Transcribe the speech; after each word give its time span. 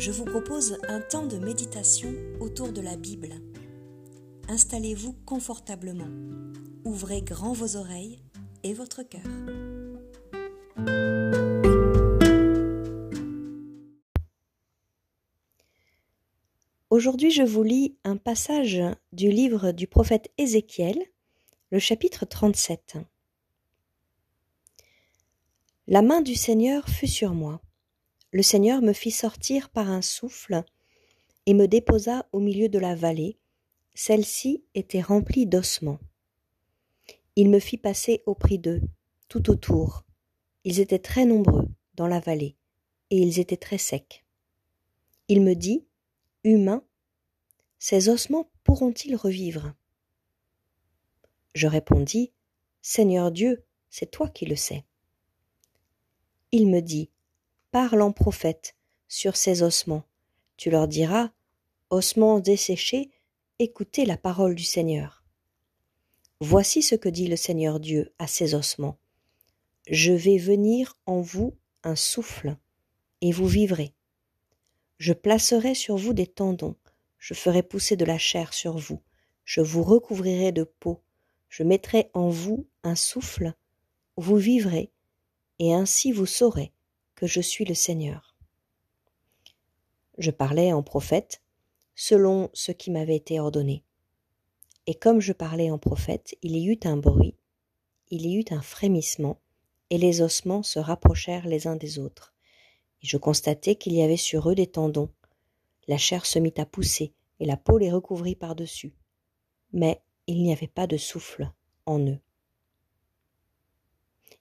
je 0.00 0.10
vous 0.10 0.24
propose 0.24 0.78
un 0.88 1.02
temps 1.02 1.26
de 1.26 1.36
méditation 1.36 2.14
autour 2.40 2.72
de 2.72 2.80
la 2.80 2.96
Bible. 2.96 3.34
Installez-vous 4.48 5.12
confortablement, 5.26 6.08
ouvrez 6.86 7.20
grand 7.20 7.52
vos 7.52 7.76
oreilles 7.76 8.18
et 8.62 8.72
votre 8.72 9.02
cœur. 9.02 9.20
Aujourd'hui, 16.88 17.30
je 17.30 17.42
vous 17.42 17.62
lis 17.62 17.98
un 18.04 18.16
passage 18.16 18.80
du 19.12 19.30
livre 19.30 19.72
du 19.72 19.86
prophète 19.86 20.30
Ézéchiel, 20.38 20.96
le 21.70 21.78
chapitre 21.78 22.24
37. 22.24 22.96
La 25.88 26.00
main 26.00 26.22
du 26.22 26.36
Seigneur 26.36 26.88
fut 26.88 27.06
sur 27.06 27.34
moi 27.34 27.60
le 28.32 28.42
Seigneur 28.42 28.80
me 28.82 28.92
fit 28.92 29.10
sortir 29.10 29.70
par 29.70 29.90
un 29.90 30.02
souffle 30.02 30.62
et 31.46 31.54
me 31.54 31.66
déposa 31.66 32.28
au 32.32 32.40
milieu 32.40 32.68
de 32.68 32.78
la 32.78 32.94
vallée. 32.94 33.38
Celle-ci 33.94 34.64
était 34.74 35.00
remplie 35.00 35.46
d'ossements. 35.46 35.98
Il 37.36 37.50
me 37.50 37.58
fit 37.58 37.76
passer 37.76 38.22
au 38.26 38.34
prix 38.34 38.58
d'eux, 38.58 38.82
tout 39.28 39.50
autour. 39.50 40.04
Ils 40.64 40.80
étaient 40.80 40.98
très 40.98 41.24
nombreux 41.24 41.68
dans 41.94 42.06
la 42.06 42.20
vallée, 42.20 42.56
et 43.10 43.18
ils 43.18 43.40
étaient 43.40 43.56
très 43.56 43.78
secs. 43.78 44.24
Il 45.28 45.42
me 45.42 45.54
dit, 45.54 45.84
Humain, 46.44 46.84
ces 47.78 48.08
ossements 48.08 48.50
pourront-ils 48.62 49.16
revivre? 49.16 49.74
Je 51.54 51.66
répondis, 51.66 52.32
Seigneur 52.82 53.32
Dieu, 53.32 53.64
c'est 53.90 54.10
toi 54.10 54.28
qui 54.28 54.46
le 54.46 54.56
sais. 54.56 54.84
Il 56.52 56.68
me 56.68 56.80
dit, 56.80 57.10
Parle 57.70 58.02
en 58.02 58.10
prophète 58.10 58.74
sur 59.06 59.36
ces 59.36 59.62
ossements. 59.62 60.02
Tu 60.56 60.70
leur 60.70 60.88
diras, 60.88 61.30
ossements 61.90 62.40
desséchés, 62.40 63.12
écoutez 63.60 64.04
la 64.04 64.16
parole 64.16 64.56
du 64.56 64.64
Seigneur. 64.64 65.22
Voici 66.40 66.82
ce 66.82 66.96
que 66.96 67.08
dit 67.08 67.28
le 67.28 67.36
Seigneur 67.36 67.78
Dieu 67.78 68.12
à 68.18 68.26
ces 68.26 68.56
ossements. 68.56 68.98
Je 69.88 70.12
vais 70.12 70.36
venir 70.36 70.98
en 71.06 71.20
vous 71.20 71.54
un 71.84 71.94
souffle, 71.94 72.56
et 73.20 73.30
vous 73.30 73.46
vivrez. 73.46 73.94
Je 74.98 75.12
placerai 75.12 75.76
sur 75.76 75.96
vous 75.96 76.12
des 76.12 76.26
tendons, 76.26 76.74
je 77.18 77.34
ferai 77.34 77.62
pousser 77.62 77.94
de 77.94 78.04
la 78.04 78.18
chair 78.18 78.52
sur 78.52 78.78
vous, 78.78 79.00
je 79.44 79.60
vous 79.60 79.84
recouvrirai 79.84 80.50
de 80.50 80.64
peau, 80.64 81.00
je 81.48 81.62
mettrai 81.62 82.10
en 82.14 82.30
vous 82.30 82.66
un 82.82 82.96
souffle, 82.96 83.54
vous 84.16 84.38
vivrez, 84.38 84.90
et 85.60 85.72
ainsi 85.72 86.10
vous 86.10 86.26
saurez 86.26 86.72
je 87.26 87.40
suis 87.40 87.64
le 87.64 87.74
Seigneur. 87.74 88.36
Je 90.18 90.30
parlais 90.30 90.72
en 90.72 90.82
prophète, 90.82 91.42
selon 91.94 92.50
ce 92.52 92.72
qui 92.72 92.90
m'avait 92.90 93.16
été 93.16 93.40
ordonné. 93.40 93.84
Et 94.86 94.94
comme 94.94 95.20
je 95.20 95.32
parlais 95.32 95.70
en 95.70 95.78
prophète, 95.78 96.36
il 96.42 96.56
y 96.56 96.66
eut 96.66 96.80
un 96.84 96.96
bruit, 96.96 97.36
il 98.10 98.26
y 98.26 98.36
eut 98.36 98.52
un 98.52 98.62
frémissement, 98.62 99.40
et 99.90 99.98
les 99.98 100.20
ossements 100.20 100.62
se 100.62 100.78
rapprochèrent 100.78 101.46
les 101.46 101.66
uns 101.66 101.76
des 101.76 101.98
autres. 101.98 102.34
Et 103.02 103.06
je 103.06 103.16
constatai 103.16 103.76
qu'il 103.76 103.92
y 103.92 104.02
avait 104.02 104.16
sur 104.16 104.50
eux 104.50 104.54
des 104.54 104.66
tendons. 104.66 105.10
La 105.88 105.98
chair 105.98 106.26
se 106.26 106.38
mit 106.38 106.54
à 106.58 106.66
pousser, 106.66 107.12
et 107.38 107.46
la 107.46 107.56
peau 107.56 107.78
les 107.78 107.90
recouvrit 107.90 108.36
par-dessus. 108.36 108.94
Mais 109.72 110.02
il 110.26 110.42
n'y 110.42 110.52
avait 110.52 110.68
pas 110.68 110.86
de 110.86 110.96
souffle 110.96 111.50
en 111.86 112.00
eux. 112.00 112.18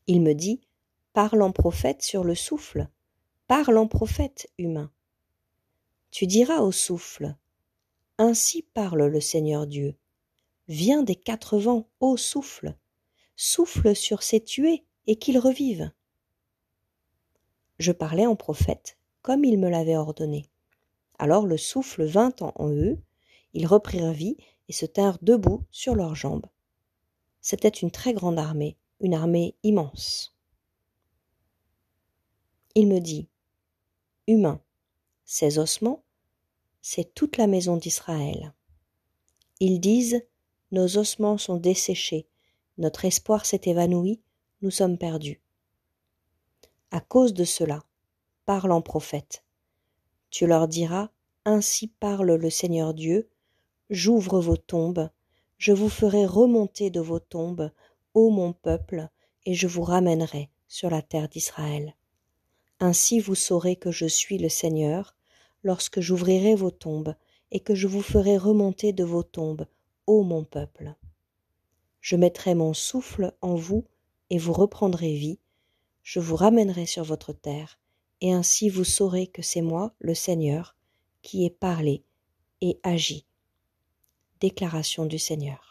Il 0.07 0.21
me 0.21 0.33
dit, 0.33 0.61
Parle 1.13 1.41
en 1.41 1.51
prophète 1.51 2.03
sur 2.03 2.23
le 2.23 2.35
souffle, 2.35 2.87
parle 3.47 3.77
en 3.77 3.87
prophète 3.87 4.47
humain. 4.59 4.91
Tu 6.11 6.27
diras 6.27 6.59
au 6.59 6.71
souffle, 6.71 7.35
Ainsi 8.19 8.61
parle 8.61 9.05
le 9.05 9.19
Seigneur 9.19 9.65
Dieu. 9.65 9.95
Viens 10.67 11.01
des 11.01 11.15
quatre 11.15 11.57
vents, 11.57 11.87
ô 11.99 12.15
souffle, 12.15 12.75
souffle 13.35 13.95
sur 13.95 14.21
ces 14.21 14.43
tués 14.43 14.85
et 15.07 15.15
qu'ils 15.15 15.39
revivent. 15.39 15.91
Je 17.79 17.91
parlais 17.91 18.27
en 18.27 18.35
prophète, 18.35 18.97
comme 19.23 19.43
il 19.43 19.57
me 19.57 19.69
l'avait 19.69 19.97
ordonné. 19.97 20.49
Alors 21.17 21.47
le 21.47 21.57
souffle 21.57 22.03
vint 22.05 22.35
en 22.41 22.69
eux, 22.69 22.99
ils 23.53 23.65
reprirent 23.65 24.13
vie 24.13 24.37
et 24.67 24.73
se 24.73 24.85
tinrent 24.85 25.17
debout 25.23 25.63
sur 25.71 25.95
leurs 25.95 26.15
jambes. 26.15 26.45
C'était 27.41 27.67
une 27.67 27.89
très 27.89 28.13
grande 28.13 28.37
armée, 28.37 28.77
une 28.99 29.15
armée 29.15 29.55
immense. 29.63 30.38
Il 32.79 32.87
me 32.87 32.99
dit 32.99 33.27
Humain, 34.25 34.61
ces 35.25 35.59
ossements, 35.59 36.01
c'est 36.81 37.13
toute 37.13 37.35
la 37.35 37.45
maison 37.45 37.75
d'Israël. 37.75 38.53
Ils 39.59 39.81
disent 39.81 40.25
Nos 40.71 40.97
ossements 40.97 41.37
sont 41.37 41.57
desséchés, 41.57 42.29
notre 42.77 43.03
espoir 43.03 43.45
s'est 43.45 43.63
évanoui, 43.65 44.21
nous 44.61 44.71
sommes 44.71 44.97
perdus. 44.97 45.41
À 46.89 47.01
cause 47.01 47.33
de 47.33 47.43
cela, 47.43 47.83
parle 48.45 48.71
en 48.71 48.81
prophète. 48.81 49.43
Tu 50.29 50.47
leur 50.47 50.69
diras 50.69 51.09
Ainsi 51.43 51.89
parle 51.89 52.35
le 52.35 52.49
Seigneur 52.49 52.93
Dieu, 52.93 53.29
j'ouvre 53.89 54.39
vos 54.39 54.55
tombes, 54.55 55.09
je 55.57 55.73
vous 55.73 55.89
ferai 55.89 56.25
remonter 56.25 56.91
de 56.91 57.01
vos 57.01 57.19
tombes, 57.19 57.73
ô 58.13 58.29
mon 58.29 58.53
peuple, 58.53 59.09
et 59.45 59.53
je 59.53 59.67
vous 59.67 59.83
ramènerai 59.83 60.49
sur 60.69 60.89
la 60.89 61.01
terre 61.01 61.27
d'Israël. 61.27 61.93
Ainsi 62.79 63.19
vous 63.19 63.35
saurez 63.35 63.75
que 63.75 63.91
je 63.91 64.05
suis 64.05 64.37
le 64.37 64.49
Seigneur, 64.49 65.15
lorsque 65.63 65.99
j'ouvrirai 65.99 66.55
vos 66.55 66.71
tombes, 66.71 67.15
et 67.51 67.59
que 67.59 67.75
je 67.75 67.87
vous 67.87 68.01
ferai 68.01 68.37
remonter 68.37 68.93
de 68.93 69.03
vos 69.03 69.23
tombes, 69.23 69.65
ô 70.07 70.23
mon 70.23 70.43
peuple. 70.43 70.95
Je 71.99 72.15
mettrai 72.15 72.55
mon 72.55 72.73
souffle 72.73 73.33
en 73.41 73.55
vous, 73.55 73.85
et 74.29 74.37
vous 74.37 74.53
reprendrez 74.53 75.13
vie, 75.13 75.39
je 76.03 76.19
vous 76.19 76.35
ramènerai 76.35 76.85
sur 76.85 77.03
votre 77.03 77.33
terre, 77.33 77.79
et 78.21 78.33
ainsi 78.33 78.69
vous 78.69 78.83
saurez 78.83 79.27
que 79.27 79.41
c'est 79.41 79.61
moi, 79.61 79.93
le 79.99 80.13
Seigneur, 80.13 80.75
qui 81.21 81.45
ai 81.45 81.49
parlé 81.49 82.03
et 82.61 82.79
agi. 82.83 83.25
Déclaration 84.39 85.05
du 85.05 85.19
Seigneur. 85.19 85.68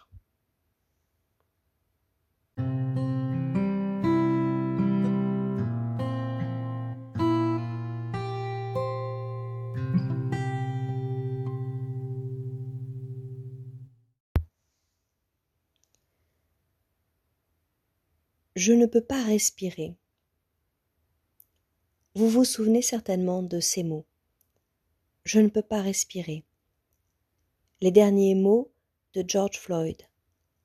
Je 18.59 18.73
ne 18.73 18.87
peux 18.87 19.05
pas 19.05 19.23
respirer. 19.23 19.95
Vous 22.17 22.29
vous 22.29 22.45
souvenez 22.45 22.83
certainement 22.83 23.41
de 23.41 23.61
ces 23.61 23.85
mots. 23.85 24.05
Je 25.23 25.39
ne 25.39 25.47
peux 25.47 25.63
pas 25.63 25.81
respirer. 25.81 26.43
Les 27.81 27.93
derniers 27.93 28.35
mots 28.35 28.73
de 29.15 29.23
George 29.25 29.61
Floyd, 29.61 30.03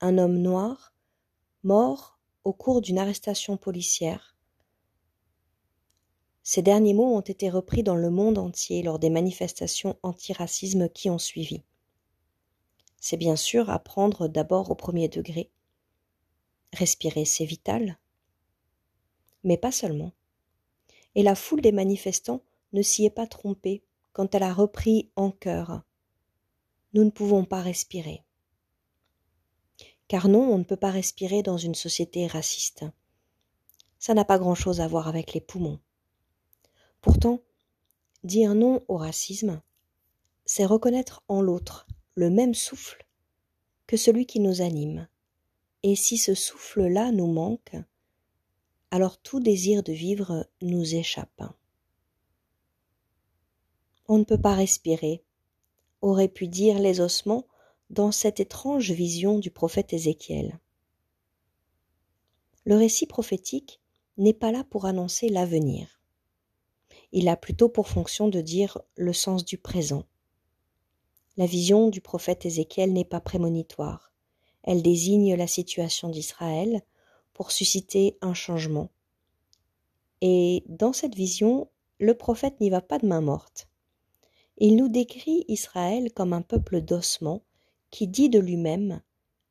un 0.02 0.18
homme 0.18 0.40
noir 0.40 0.96
mort 1.62 2.18
au 2.44 2.52
cours 2.52 2.82
d'une 2.82 2.98
arrestation 2.98 3.58
policière. 3.58 4.36
Ces 6.42 6.64
derniers 6.64 6.96
mots 6.96 7.16
ont 7.16 7.22
été 7.22 7.52
repris 7.52 7.84
dans 7.84 7.96
le 7.96 8.10
monde 8.10 8.40
entier 8.40 8.82
lors 8.82 8.98
des 8.98 9.12
manifestations 9.12 10.00
antiracisme 10.02 10.90
qui 10.90 11.12
ont 11.12 11.20
suivi. 11.20 11.62
C'est 13.00 13.18
bien 13.18 13.36
sûr 13.36 13.70
à 13.70 13.78
prendre 13.78 14.28
d'abord 14.28 14.72
au 14.72 14.76
premier 14.76 15.10
degré, 15.10 15.52
Respirer, 16.74 17.26
c'est 17.26 17.46
vital. 17.46 17.98
Mais 19.44 19.58
pas 19.58 19.72
seulement. 19.72 20.12
Et 21.16 21.24
la 21.24 21.36
foule 21.36 21.62
des 21.62 21.72
manifestants 21.72 22.42
ne 22.74 22.82
s'y 22.82 23.06
est 23.06 23.12
pas 23.12 23.28
trompée 23.28 23.84
quand 24.12 24.34
elle 24.34 24.44
a 24.44 24.54
repris 24.54 25.10
en 25.16 25.32
cœur. 25.32 25.84
Nous 26.94 27.04
ne 27.04 27.12
pouvons 27.12 27.46
pas 27.46 27.62
respirer. 27.62 28.24
Car 30.08 30.28
non, 30.28 30.52
on 30.52 30.58
ne 30.58 30.64
peut 30.64 30.78
pas 30.78 30.92
respirer 30.92 31.44
dans 31.44 31.58
une 31.58 31.76
société 31.76 32.28
raciste. 32.28 32.86
Ça 34.00 34.14
n'a 34.14 34.26
pas 34.26 34.38
grand-chose 34.38 34.82
à 34.82 34.88
voir 34.88 35.08
avec 35.08 35.34
les 35.34 35.42
poumons. 35.42 35.80
Pourtant, 37.02 37.42
dire 38.24 38.56
non 38.56 38.84
au 38.88 38.98
racisme, 38.98 39.62
c'est 40.46 40.66
reconnaître 40.66 41.24
en 41.28 41.42
l'autre 41.42 41.88
le 42.16 42.30
même 42.30 42.54
souffle 42.54 43.06
que 43.88 43.98
celui 43.98 44.26
qui 44.26 44.40
nous 44.40 44.62
anime, 44.62 45.08
et 45.84 45.96
si 45.96 46.18
ce 46.18 46.34
souffle-là 46.34 47.12
nous 47.12 47.32
manque, 47.32 47.76
alors 48.90 49.18
tout 49.18 49.42
désir 49.42 49.84
de 49.84 49.92
vivre 49.92 50.48
nous 50.62 50.96
échappe. 50.96 51.44
On 54.08 54.18
ne 54.18 54.24
peut 54.24 54.40
pas 54.40 54.56
respirer, 54.56 55.24
aurait 56.02 56.30
pu 56.30 56.48
dire 56.48 56.80
les 56.80 57.02
ossements 57.02 57.48
dans 57.90 58.12
cette 58.12 58.40
étrange 58.40 58.92
vision 58.92 59.40
du 59.40 59.52
prophète 59.52 59.94
Ézéchiel. 59.94 60.60
Le 62.66 62.78
récit 62.78 63.06
prophétique 63.06 63.82
n'est 64.18 64.34
pas 64.34 64.52
là 64.52 64.64
pour 64.64 64.86
annoncer 64.86 65.28
l'avenir. 65.28 66.02
Il 67.12 67.28
a 67.28 67.36
plutôt 67.36 67.68
pour 67.68 67.90
fonction 67.90 68.30
de 68.30 68.42
dire 68.42 68.80
le 68.96 69.12
sens 69.12 69.44
du 69.44 69.58
présent. 69.58 70.06
La 71.36 71.46
vision 71.46 71.90
du 71.90 72.00
prophète 72.00 72.46
Ézéchiel 72.46 72.94
n'est 72.94 73.06
pas 73.06 73.20
prémonitoire. 73.20 74.13
Elle 74.64 74.82
désigne 74.82 75.36
la 75.36 75.48
situation 75.48 76.10
d'Israël 76.10 76.82
pour 77.34 77.52
susciter 77.52 78.18
un 78.22 78.34
changement. 78.34 78.90
Et 80.22 80.64
dans 80.68 80.94
cette 80.94 81.16
vision, 81.16 81.70
le 82.00 82.16
prophète 82.16 82.60
n'y 82.60 82.70
va 82.70 82.82
pas 82.82 83.00
de 83.00 83.08
main 83.08 83.22
morte. 83.22 83.68
Il 84.58 84.76
nous 84.76 84.88
décrit 84.88 85.46
Israël 85.48 86.12
comme 86.14 86.34
un 86.34 86.42
peuple 86.42 86.82
d'ossements 86.82 87.44
qui 87.92 88.08
dit 88.08 88.30
de 88.30 88.40
lui-même 88.40 89.02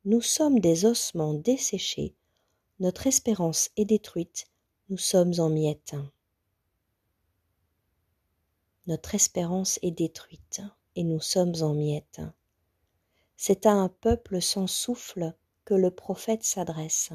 Nous 0.05 0.21
sommes 0.21 0.59
des 0.59 0.85
ossements 0.85 1.33
desséchés, 1.33 2.15
notre 2.79 3.07
espérance 3.07 3.69
est 3.77 3.85
détruite, 3.85 4.47
nous 4.89 4.97
sommes 4.97 5.33
en 5.37 5.49
miettes. 5.49 5.95
Notre 8.87 9.15
espérance 9.15 9.79
est 9.81 9.91
détruite 9.91 10.61
et 10.95 11.03
nous 11.03 11.21
sommes 11.21 11.53
en 11.61 11.73
miettes. 11.73 12.21
C'est 13.35 13.65
à 13.65 13.71
un 13.71 13.89
peuple 13.89 14.41
sans 14.41 14.67
souffle 14.67 15.33
que 15.65 15.73
le 15.73 15.91
prophète 15.91 16.43
s'adresse, 16.43 17.11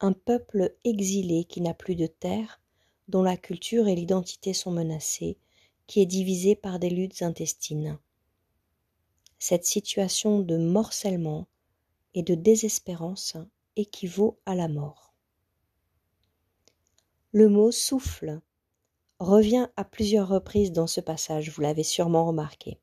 un 0.00 0.12
peuple 0.12 0.74
exilé 0.84 1.44
qui 1.44 1.60
n'a 1.60 1.74
plus 1.74 1.94
de 1.94 2.06
terre, 2.06 2.60
dont 3.08 3.22
la 3.22 3.36
culture 3.36 3.88
et 3.88 3.94
l'identité 3.94 4.52
sont 4.52 4.70
menacées, 4.70 5.38
qui 5.86 6.00
est 6.00 6.06
divisé 6.06 6.56
par 6.56 6.78
des 6.78 6.90
luttes 6.90 7.22
intestines. 7.22 7.98
Cette 9.38 9.66
situation 9.66 10.40
de 10.40 10.56
morcellement 10.56 11.46
et 12.14 12.22
de 12.22 12.34
désespérance 12.34 13.36
équivaut 13.76 14.38
à 14.46 14.54
la 14.54 14.68
mort. 14.68 15.12
Le 17.32 17.48
mot 17.48 17.72
souffle 17.72 18.40
revient 19.18 19.68
à 19.76 19.84
plusieurs 19.84 20.28
reprises 20.28 20.72
dans 20.72 20.86
ce 20.86 21.00
passage, 21.00 21.50
vous 21.50 21.62
l'avez 21.62 21.82
sûrement 21.82 22.26
remarqué. 22.26 22.78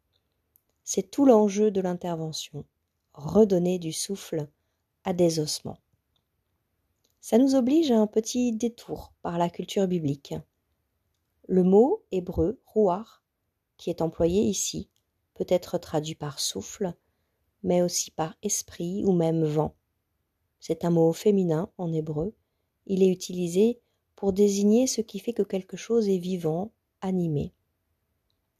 C'est 0.84 1.12
tout 1.12 1.26
l'enjeu 1.26 1.72
de 1.72 1.82
l'intervention, 1.82 2.66
redonner 3.14 3.80
du 3.80 3.94
souffle 3.94 4.48
à 5.04 5.14
des 5.14 5.40
ossements. 5.40 5.80
Ça 7.20 7.38
nous 7.38 7.56
oblige 7.56 7.92
à 7.92 8.00
un 8.00 8.08
petit 8.08 8.52
détour 8.52 9.14
par 9.22 9.38
la 9.38 9.50
culture 9.50 9.88
biblique. 9.88 10.34
Le 11.48 11.64
mot 11.64 12.04
hébreu 12.12 12.60
rouar, 12.66 13.24
qui 13.78 13.90
est 13.90 14.02
employé 14.02 14.42
ici, 14.42 14.90
peut 15.36 15.46
être 15.48 15.78
traduit 15.78 16.16
par 16.16 16.40
souffle, 16.40 16.96
mais 17.64 17.82
aussi 17.82 18.12
par 18.12 18.36
esprit 18.42 19.04
ou 19.06 19.12
même 19.12 19.44
vent. 19.44 19.76
C'est 20.60 20.86
un 20.86 20.90
mot 20.90 21.14
féminin 21.14 21.72
en 21.78 21.92
hébreu. 21.94 22.36
Il 22.86 23.04
est 23.04 23.10
utilisé 23.10 23.80
pour 24.16 24.34
désigner 24.34 24.88
ce 24.88 25.02
qui 25.02 25.20
fait 25.20 25.34
que 25.34 25.44
quelque 25.44 25.78
chose 25.78 26.10
est 26.10 26.20
vivant, 26.20 26.72
animé. 27.02 27.54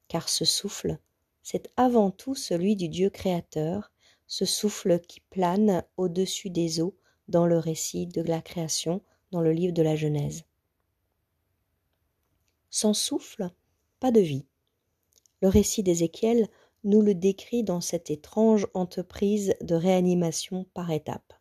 Car 0.08 0.30
ce 0.30 0.46
souffle, 0.46 1.00
c'est 1.44 1.72
avant 1.78 2.12
tout 2.12 2.36
celui 2.36 2.76
du 2.76 2.90
Dieu 2.90 3.10
créateur, 3.10 3.92
ce 4.28 4.46
souffle 4.46 5.00
qui 5.00 5.20
plane 5.20 5.84
au-dessus 5.98 6.50
des 6.50 6.82
eaux 6.82 6.96
dans 7.28 7.46
le 7.46 7.58
récit 7.58 8.08
de 8.08 8.22
la 8.22 8.42
création, 8.42 9.02
dans 9.32 9.42
le 9.42 9.52
livre 9.52 9.74
de 9.74 9.82
la 9.82 9.96
Genèse. 9.96 10.44
Sans 12.70 12.94
souffle, 12.94 13.52
pas 14.00 14.12
de 14.12 14.20
vie. 14.20 14.46
Le 15.42 15.48
récit 15.48 15.84
d'Ézéchiel 15.84 16.48
nous 16.84 17.02
le 17.02 17.14
décrit 17.14 17.64
dans 17.64 17.82
cette 17.82 18.10
étrange 18.10 18.68
entreprise 18.74 19.56
de 19.62 19.76
réanimation 19.76 20.66
par 20.74 20.92
étapes. 20.92 21.34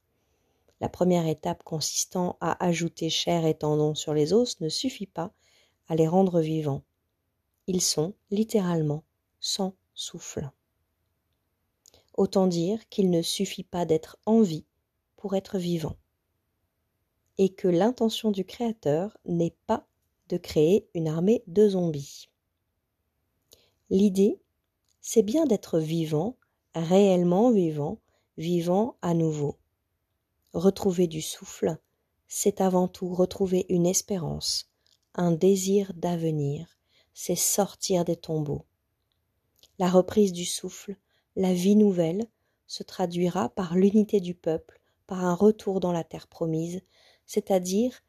La 0.80 0.88
première 0.88 1.26
étape 1.26 1.62
consistant 1.62 2.36
à 2.40 2.64
ajouter 2.64 3.10
chair 3.10 3.44
et 3.44 3.54
tendons 3.54 3.94
sur 3.94 4.14
les 4.14 4.32
os 4.32 4.60
ne 4.60 4.68
suffit 4.68 5.06
pas 5.06 5.32
à 5.88 5.94
les 5.94 6.08
rendre 6.08 6.40
vivants. 6.40 6.82
Ils 7.66 7.82
sont, 7.82 8.14
littéralement, 8.30 9.04
sans 9.40 9.74
souffle. 10.00 10.50
Autant 12.14 12.46
dire 12.46 12.88
qu'il 12.88 13.10
ne 13.10 13.22
suffit 13.22 13.64
pas 13.64 13.84
d'être 13.84 14.18
en 14.24 14.40
vie 14.40 14.64
pour 15.16 15.34
être 15.34 15.58
vivant. 15.58 15.96
Et 17.38 17.50
que 17.50 17.68
l'intention 17.68 18.30
du 18.30 18.44
Créateur 18.44 19.16
n'est 19.24 19.54
pas 19.66 19.86
de 20.28 20.36
créer 20.36 20.88
une 20.94 21.08
armée 21.08 21.42
de 21.46 21.68
zombies. 21.68 22.28
L'idée, 23.90 24.40
c'est 25.00 25.22
bien 25.22 25.44
d'être 25.44 25.78
vivant, 25.78 26.36
réellement 26.74 27.50
vivant, 27.50 28.00
vivant 28.36 28.96
à 29.02 29.14
nouveau. 29.14 29.58
Retrouver 30.52 31.08
du 31.08 31.20
souffle, 31.20 31.78
c'est 32.26 32.60
avant 32.60 32.88
tout 32.88 33.14
retrouver 33.14 33.66
une 33.68 33.86
espérance, 33.86 34.70
un 35.14 35.32
désir 35.32 35.92
d'avenir, 35.94 36.78
c'est 37.12 37.36
sortir 37.36 38.04
des 38.04 38.16
tombeaux. 38.16 38.64
La 39.80 39.88
reprise 39.88 40.34
du 40.34 40.44
souffle, 40.44 40.94
la 41.36 41.54
vie 41.54 41.74
nouvelle, 41.74 42.26
se 42.66 42.82
traduira 42.82 43.48
par 43.48 43.76
l'unité 43.76 44.20
du 44.20 44.34
peuple, 44.34 44.78
par 45.06 45.24
un 45.24 45.32
retour 45.32 45.80
dans 45.80 45.90
la 45.90 46.04
terre 46.04 46.26
promise, 46.26 46.82
c'est-à-dire 47.24 48.02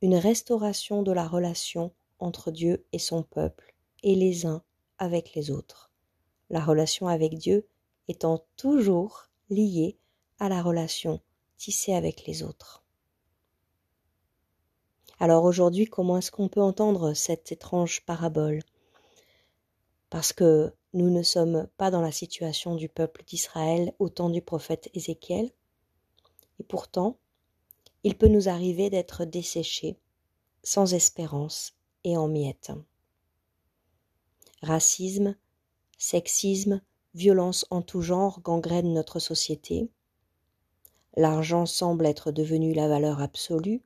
une 0.00 0.14
restauration 0.14 1.02
de 1.02 1.12
la 1.12 1.28
relation 1.28 1.92
entre 2.18 2.50
Dieu 2.50 2.86
et 2.92 2.98
son 2.98 3.22
peuple, 3.22 3.74
et 4.02 4.14
les 4.14 4.46
uns 4.46 4.62
avec 4.96 5.34
les 5.34 5.50
autres. 5.50 5.90
La 6.48 6.64
relation 6.64 7.08
avec 7.08 7.36
Dieu 7.36 7.68
étant 8.08 8.46
toujours 8.56 9.28
liée 9.50 9.98
à 10.38 10.48
la 10.48 10.62
relation 10.62 11.20
tisser 11.58 11.92
avec 11.92 12.24
les 12.24 12.42
autres. 12.42 12.82
Alors 15.20 15.44
aujourd'hui, 15.44 15.84
comment 15.84 16.16
est-ce 16.16 16.30
qu'on 16.30 16.48
peut 16.48 16.62
entendre 16.62 17.12
cette 17.12 17.52
étrange 17.52 18.00
parabole? 18.06 18.62
Parce 20.08 20.32
que 20.32 20.72
nous 20.92 21.10
ne 21.10 21.22
sommes 21.22 21.68
pas 21.76 21.90
dans 21.90 22.00
la 22.00 22.12
situation 22.12 22.74
du 22.74 22.88
peuple 22.88 23.24
d'Israël 23.24 23.92
au 23.98 24.08
temps 24.08 24.30
du 24.30 24.42
prophète 24.42 24.90
Ézéchiel, 24.94 25.50
et 26.60 26.64
pourtant, 26.64 27.18
il 28.04 28.16
peut 28.16 28.28
nous 28.28 28.48
arriver 28.48 28.90
d'être 28.90 29.24
desséchés, 29.24 29.98
sans 30.62 30.94
espérance 30.94 31.74
et 32.04 32.16
en 32.16 32.28
miettes. 32.28 32.72
Racisme, 34.62 35.36
sexisme, 35.98 36.80
violence 37.14 37.66
en 37.70 37.82
tout 37.82 38.00
genre 38.02 38.40
gangrènent 38.40 38.92
notre 38.92 39.18
société, 39.18 39.90
L'argent 41.18 41.66
semble 41.66 42.06
être 42.06 42.30
devenu 42.30 42.74
la 42.74 42.86
valeur 42.86 43.20
absolue, 43.20 43.82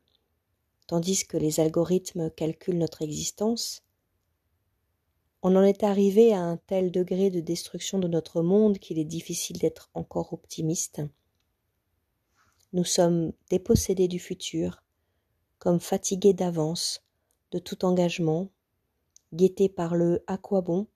tandis 0.86 1.26
que 1.26 1.38
les 1.38 1.60
algorithmes 1.60 2.30
calculent 2.30 2.76
notre 2.76 3.00
existence. 3.00 3.82
On 5.44 5.56
en 5.56 5.64
est 5.64 5.82
arrivé 5.82 6.32
à 6.32 6.40
un 6.40 6.56
tel 6.56 6.92
degré 6.92 7.28
de 7.28 7.40
destruction 7.40 7.98
de 7.98 8.06
notre 8.06 8.42
monde 8.42 8.78
qu'il 8.78 9.00
est 9.00 9.04
difficile 9.04 9.58
d'être 9.58 9.90
encore 9.92 10.32
optimiste. 10.32 11.02
Nous 12.72 12.84
sommes 12.84 13.32
dépossédés 13.50 14.06
du 14.06 14.20
futur, 14.20 14.84
comme 15.58 15.80
fatigués 15.80 16.32
d'avance, 16.32 17.02
de 17.50 17.58
tout 17.58 17.84
engagement, 17.84 18.50
guettés 19.32 19.68
par 19.68 19.96
le 19.96 20.22
à 20.28 20.38
quoi 20.38 20.60
bon 20.60 20.86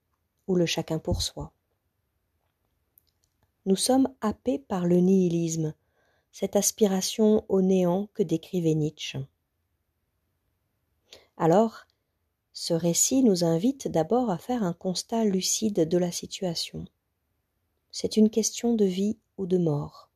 ou 0.47 0.55
le 0.55 0.65
chacun 0.65 1.00
pour 1.00 1.23
soi. 1.23 1.53
Nous 3.67 3.76
sommes 3.76 4.09
happés 4.21 4.61
par 4.61 4.87
le 4.87 4.99
nihilisme, 4.99 5.75
cette 6.31 6.55
aspiration 6.55 7.45
au 7.49 7.62
néant 7.62 8.09
que 8.15 8.23
décrivait 8.23 8.75
Nietzsche. 8.75 9.19
Alors, 11.37 11.86
ce 12.58 12.72
récit 12.72 13.22
nous 13.22 13.44
invite 13.44 13.86
d'abord 13.86 14.30
à 14.30 14.38
faire 14.38 14.62
un 14.62 14.72
constat 14.72 15.26
lucide 15.26 15.86
de 15.86 15.98
la 15.98 16.10
situation. 16.10 16.86
C'est 17.90 18.16
une 18.16 18.30
question 18.30 18.75
de 18.75 18.86
vie 18.86 19.18
ou 19.36 19.44
de 19.44 19.58
mort. 19.58 20.08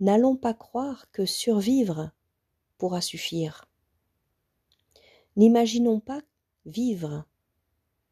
N'allons 0.00 0.36
pas 0.36 0.54
croire 0.54 1.10
que 1.12 1.26
survivre 1.26 2.10
pourra 2.78 3.02
suffire. 3.02 3.66
N'imaginons 5.36 6.00
pas 6.00 6.22
vivre 6.64 7.26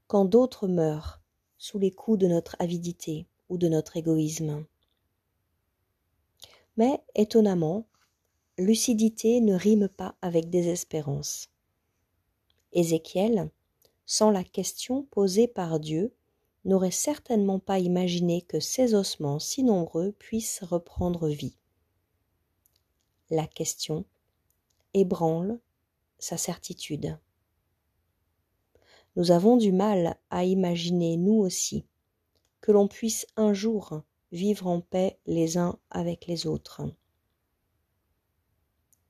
quand 0.07 0.26
d'autres 0.26 0.69
meurent 0.69 1.23
sous 1.57 1.78
les 1.78 1.92
coups 1.92 2.19
de 2.19 2.26
notre 2.26 2.54
avidité 2.59 3.26
ou 3.49 3.57
de 3.57 3.69
notre 3.69 3.97
égoïsme. 3.97 4.66
Mais, 6.76 7.02
étonnamment, 7.14 7.87
lucidité 8.59 9.40
ne 9.40 9.54
rime 9.54 9.88
pas 9.88 10.16
avec 10.21 10.50
désespérance. 10.50 11.50
Ézéchiel, 12.73 13.50
sans 14.07 14.31
la 14.31 14.45
question 14.45 15.05
posée 15.05 15.49
par 15.49 15.81
Dieu, 15.81 16.15
n'aurait 16.65 16.91
certainement 16.91 17.59
pas 17.59 17.79
imaginé 17.79 18.43
que 18.43 18.61
ces 18.61 18.95
ossements 18.95 19.39
si 19.39 19.62
nombreux 19.62 20.12
puissent 20.12 20.62
reprendre 20.62 21.29
vie. 21.29 21.57
La 23.31 23.47
question 23.47 24.05
ébranle 24.95 25.59
sa 26.19 26.37
certitude. 26.37 27.19
Nous 29.17 29.31
avons 29.31 29.57
du 29.57 29.73
mal 29.73 30.19
à 30.31 30.45
imaginer, 30.45 31.17
nous 31.17 31.39
aussi, 31.39 31.87
que 32.61 32.73
l'on 32.73 32.89
puisse 32.89 33.27
un 33.37 33.53
jour 33.53 34.03
vivre 34.33 34.67
en 34.67 34.81
paix 34.81 35.19
les 35.27 35.59
uns 35.59 35.79
avec 35.91 36.27
les 36.27 36.47
autres, 36.47 36.83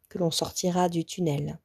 que 0.08 0.18
l'on 0.18 0.30
sortira 0.30 0.88
du 0.88 1.04
tunnel, 1.04 1.58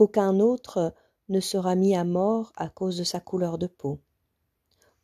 qu'aucun 0.00 0.40
autre 0.40 0.94
ne 1.28 1.40
sera 1.40 1.74
mis 1.74 1.94
à 1.94 2.04
mort 2.04 2.54
à 2.56 2.70
cause 2.70 2.96
de 2.96 3.04
sa 3.04 3.20
couleur 3.20 3.58
de 3.58 3.66
peau, 3.66 4.00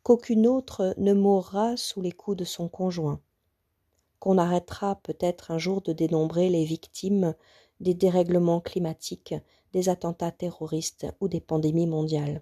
qu'aucune 0.01 0.47
autre 0.47 0.95
ne 0.97 1.13
mourra 1.13 1.77
sous 1.77 2.01
les 2.01 2.11
coups 2.11 2.37
de 2.37 2.45
son 2.45 2.67
conjoint, 2.67 3.21
qu'on 4.17 4.39
arrêtera 4.39 4.95
peut-être 4.95 5.51
un 5.51 5.59
jour 5.59 5.83
de 5.83 5.93
dénombrer 5.93 6.49
les 6.49 6.65
victimes 6.65 7.35
des 7.79 7.93
dérèglements 7.93 8.59
climatiques, 8.59 9.35
des 9.71 9.87
attentats 9.87 10.31
terroristes 10.31 11.05
ou 11.19 11.27
des 11.27 11.41
pandémies 11.41 11.85
mondiales. 11.85 12.41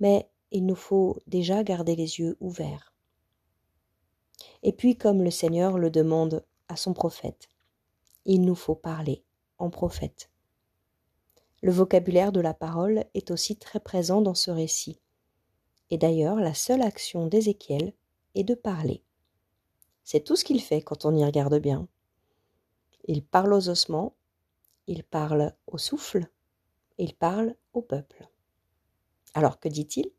Mais 0.00 0.30
il 0.50 0.66
nous 0.66 0.76
faut 0.76 1.16
déjà 1.26 1.64
garder 1.64 1.96
les 1.96 2.18
yeux 2.18 2.36
ouverts. 2.40 2.92
Et 4.62 4.74
puis, 4.74 4.98
comme 4.98 5.22
le 5.22 5.30
Seigneur 5.30 5.78
le 5.78 5.88
demande 5.88 6.44
à 6.68 6.76
son 6.76 6.92
prophète, 6.92 7.48
il 8.26 8.42
nous 8.42 8.54
faut 8.54 8.74
parler 8.74 9.25
en 9.58 9.70
prophète. 9.70 10.30
Le 11.62 11.72
vocabulaire 11.72 12.32
de 12.32 12.40
la 12.40 12.54
parole 12.54 13.04
est 13.14 13.30
aussi 13.30 13.56
très 13.56 13.80
présent 13.80 14.20
dans 14.20 14.34
ce 14.34 14.50
récit. 14.50 15.00
Et 15.90 15.98
d'ailleurs, 15.98 16.36
la 16.36 16.54
seule 16.54 16.82
action 16.82 17.26
d'Ézéchiel 17.26 17.94
est 18.34 18.44
de 18.44 18.54
parler. 18.54 19.02
C'est 20.04 20.22
tout 20.22 20.36
ce 20.36 20.44
qu'il 20.44 20.60
fait 20.60 20.82
quand 20.82 21.04
on 21.04 21.14
y 21.16 21.24
regarde 21.24 21.58
bien. 21.58 21.88
Il 23.04 23.24
parle 23.24 23.52
aux 23.54 23.68
ossements, 23.68 24.14
il 24.86 25.02
parle 25.02 25.54
au 25.66 25.78
souffle, 25.78 26.28
il 26.98 27.14
parle 27.14 27.56
au 27.72 27.82
peuple. 27.82 28.28
Alors 29.34 29.58
que 29.58 29.68
dit-il? 29.68 30.10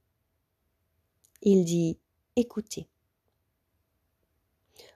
Il 1.41 1.65
dit 1.65 2.00
écoutez. 2.36 2.89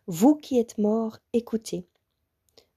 Vous 0.08 0.36
qui 0.36 0.60
êtes 0.60 0.78
morts, 0.78 1.20
écoutez. 1.34 1.88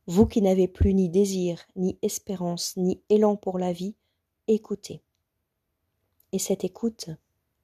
Vous 0.06 0.26
qui 0.26 0.42
n'avez 0.42 0.68
plus 0.68 0.92
ni 0.92 1.08
désir, 1.08 1.64
ni 1.76 1.98
espérance, 2.02 2.76
ni 2.76 3.00
élan 3.08 3.36
pour 3.36 3.58
la 3.58 3.72
vie, 3.72 3.94
écoutez. 4.48 5.02
Et 6.32 6.38
cette 6.38 6.64
écoute, 6.64 7.08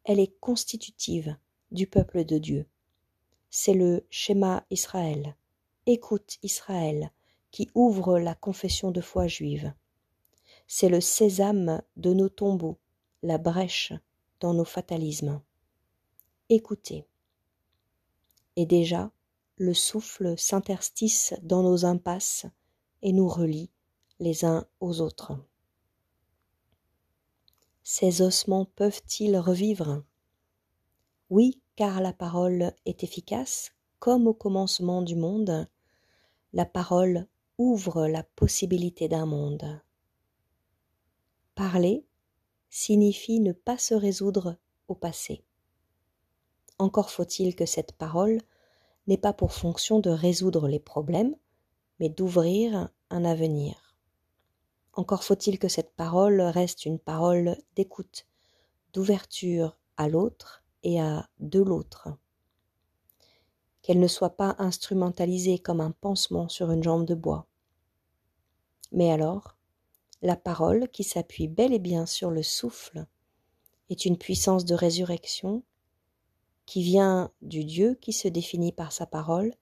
elle 0.04 0.20
est 0.20 0.38
constitutive 0.40 1.36
du 1.70 1.86
peuple 1.86 2.24
de 2.24 2.38
Dieu. 2.38 2.66
C'est 3.50 3.74
le 3.74 4.06
schéma 4.10 4.64
Israël. 4.70 5.36
Écoute 5.86 6.38
Israël, 6.42 7.10
qui 7.50 7.68
ouvre 7.74 8.18
la 8.18 8.34
confession 8.34 8.90
de 8.90 9.00
foi 9.00 9.26
juive. 9.26 9.72
C'est 10.66 10.88
le 10.88 11.00
sésame 11.00 11.82
de 11.96 12.14
nos 12.14 12.28
tombeaux, 12.28 12.78
la 13.22 13.38
brèche 13.38 13.92
dans 14.38 14.54
nos 14.54 14.64
fatalismes. 14.64 15.42
Écoutez. 16.48 17.04
Et 18.56 18.66
déjà, 18.66 19.10
le 19.60 19.74
souffle 19.74 20.38
s'interstice 20.38 21.34
dans 21.42 21.62
nos 21.62 21.84
impasses 21.84 22.46
et 23.02 23.12
nous 23.12 23.28
relie 23.28 23.70
les 24.18 24.46
uns 24.46 24.66
aux 24.80 25.02
autres. 25.02 25.38
Ces 27.82 28.22
ossements 28.22 28.64
peuvent-ils 28.64 29.36
revivre? 29.36 30.02
Oui, 31.28 31.60
car 31.76 32.00
la 32.00 32.14
parole 32.14 32.72
est 32.86 33.04
efficace, 33.04 33.72
comme 33.98 34.26
au 34.26 34.32
commencement 34.32 35.02
du 35.02 35.14
monde, 35.14 35.68
la 36.54 36.64
parole 36.64 37.26
ouvre 37.58 38.06
la 38.06 38.22
possibilité 38.22 39.08
d'un 39.08 39.26
monde. 39.26 39.82
Parler 41.54 42.06
signifie 42.70 43.40
ne 43.40 43.52
pas 43.52 43.76
se 43.76 43.92
résoudre 43.92 44.56
au 44.88 44.94
passé. 44.94 45.44
Encore 46.78 47.10
faut-il 47.10 47.54
que 47.54 47.66
cette 47.66 47.92
parole 47.92 48.40
n'est 49.10 49.18
pas 49.18 49.32
pour 49.32 49.52
fonction 49.52 49.98
de 49.98 50.08
résoudre 50.08 50.68
les 50.68 50.78
problèmes, 50.78 51.34
mais 51.98 52.08
d'ouvrir 52.08 52.90
un 53.10 53.24
avenir. 53.24 53.96
Encore 54.92 55.24
faut-il 55.24 55.58
que 55.58 55.66
cette 55.66 55.96
parole 55.96 56.40
reste 56.40 56.86
une 56.86 57.00
parole 57.00 57.56
d'écoute, 57.74 58.28
d'ouverture 58.92 59.76
à 59.96 60.08
l'autre 60.08 60.62
et 60.84 61.00
à 61.00 61.28
de 61.40 61.60
l'autre. 61.60 62.08
Qu'elle 63.82 63.98
ne 63.98 64.06
soit 64.06 64.36
pas 64.36 64.54
instrumentalisée 64.58 65.58
comme 65.58 65.80
un 65.80 65.90
pansement 65.90 66.48
sur 66.48 66.70
une 66.70 66.84
jambe 66.84 67.04
de 67.04 67.16
bois. 67.16 67.48
Mais 68.92 69.10
alors, 69.10 69.56
la 70.22 70.36
parole, 70.36 70.88
qui 70.88 71.02
s'appuie 71.02 71.48
bel 71.48 71.72
et 71.72 71.80
bien 71.80 72.06
sur 72.06 72.30
le 72.30 72.44
souffle, 72.44 73.06
est 73.88 74.04
une 74.04 74.18
puissance 74.18 74.64
de 74.64 74.74
résurrection 74.76 75.64
qui 76.70 76.84
vient 76.84 77.32
du 77.42 77.64
Dieu 77.64 77.98
qui 78.00 78.12
se 78.12 78.28
définit 78.28 78.70
par 78.70 78.92
sa 78.92 79.04
parole. 79.04 79.52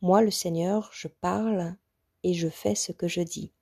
Moi, 0.00 0.20
le 0.20 0.32
Seigneur, 0.32 0.90
je 0.92 1.06
parle 1.06 1.76
et 2.24 2.34
je 2.34 2.48
fais 2.48 2.74
ce 2.74 2.90
que 2.90 3.06
je 3.06 3.20
dis. 3.20 3.52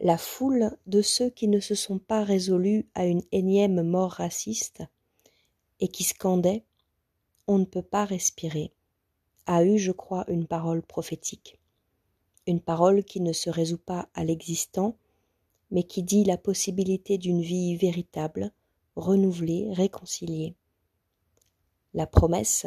La 0.00 0.16
foule 0.16 0.74
de 0.86 1.02
ceux 1.02 1.28
qui 1.28 1.46
ne 1.48 1.60
se 1.60 1.74
sont 1.74 1.98
pas 1.98 2.24
résolus 2.24 2.88
à 2.94 3.04
une 3.04 3.20
énième 3.32 3.82
mort 3.82 4.12
raciste 4.12 4.82
et 5.78 5.88
qui 5.88 6.04
scandaient 6.04 6.64
On 7.46 7.58
ne 7.58 7.66
peut 7.66 7.82
pas 7.82 8.06
respirer 8.06 8.72
a 9.44 9.62
eu, 9.62 9.76
je 9.76 9.92
crois, 9.92 10.24
une 10.28 10.46
parole 10.46 10.80
prophétique. 10.80 11.60
Une 12.46 12.62
parole 12.62 13.04
qui 13.04 13.20
ne 13.20 13.34
se 13.34 13.50
résout 13.50 13.76
pas 13.76 14.08
à 14.14 14.24
l'existant, 14.24 14.96
mais 15.70 15.82
qui 15.82 16.02
dit 16.02 16.24
la 16.24 16.38
possibilité 16.38 17.18
d'une 17.18 17.42
vie 17.42 17.76
véritable, 17.76 18.54
renouvelé, 18.96 19.72
réconcilié. 19.72 20.54
La 21.92 22.06
promesse 22.06 22.66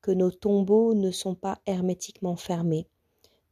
que 0.00 0.10
nos 0.10 0.30
tombeaux 0.30 0.94
ne 0.94 1.10
sont 1.10 1.34
pas 1.34 1.60
hermétiquement 1.66 2.36
fermés, 2.36 2.88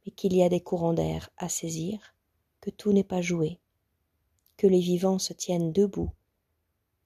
mais 0.05 0.11
qu'il 0.11 0.35
y 0.35 0.43
a 0.43 0.49
des 0.49 0.61
courants 0.61 0.93
d'air 0.93 1.29
à 1.37 1.49
saisir, 1.49 2.15
que 2.61 2.69
tout 2.69 2.93
n'est 2.93 3.03
pas 3.03 3.21
joué, 3.21 3.59
que 4.55 4.67
les 4.67 4.79
vivants 4.79 5.19
se 5.19 5.33
tiennent 5.33 5.71
debout, 5.71 6.11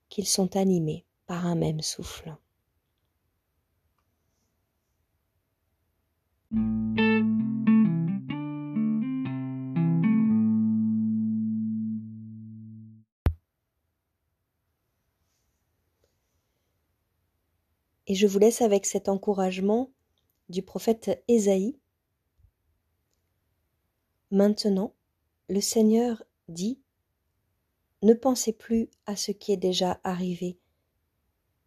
qu'ils 0.08 0.28
sont 0.28 0.56
animés 0.56 1.04
par 1.26 1.46
un 1.46 1.54
même 1.54 1.82
souffle. 1.82 2.36
Et 18.12 18.14
je 18.14 18.26
vous 18.26 18.38
laisse 18.38 18.60
avec 18.60 18.84
cet 18.84 19.08
encouragement 19.08 19.90
du 20.50 20.60
prophète 20.60 21.24
Ésaïe. 21.28 21.78
Maintenant, 24.30 24.94
le 25.48 25.62
Seigneur 25.62 26.22
dit, 26.46 26.78
Ne 28.02 28.12
pensez 28.12 28.52
plus 28.52 28.90
à 29.06 29.16
ce 29.16 29.32
qui 29.32 29.50
est 29.50 29.56
déjà 29.56 29.98
arrivé 30.04 30.58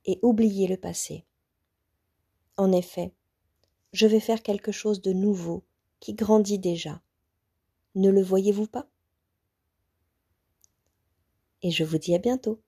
et 0.05 0.19
oubliez 0.21 0.67
le 0.67 0.77
passé. 0.77 1.25
En 2.57 2.71
effet, 2.71 3.11
je 3.91 4.05
vais 4.05 4.19
faire 4.19 4.43
quelque 4.43 4.71
chose 4.71 5.01
de 5.01 5.13
nouveau 5.13 5.63
qui 5.99 6.13
grandit 6.13 6.59
déjà. 6.59 7.01
Ne 7.95 8.11
le 8.11 8.21
voyez-vous 8.21 8.67
pas? 8.67 8.87
Et 11.63 11.71
je 11.71 11.83
vous 11.83 11.97
dis 11.97 12.13
à 12.13 12.19
bientôt. 12.19 12.61